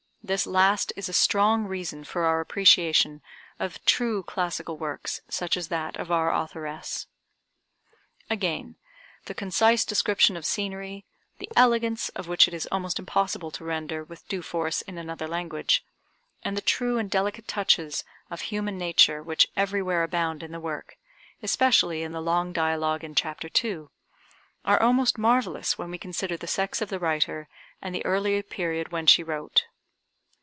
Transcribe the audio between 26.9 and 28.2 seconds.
writer, and the